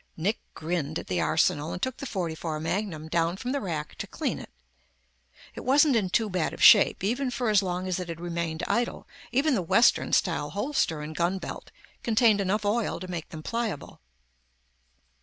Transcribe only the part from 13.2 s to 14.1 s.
them pliable.